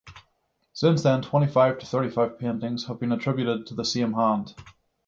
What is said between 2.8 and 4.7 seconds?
have been attributed to the same hand.